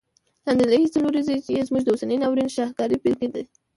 [0.47, 3.43] لاندي څلوریځي یې زموږ د اوسني ناورین شاهکاري بیلګي دي.